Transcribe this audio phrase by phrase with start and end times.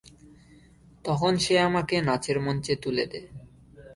[1.05, 3.27] তখন সে আমাকে নাচের মঞ্চে তুলে দেয়।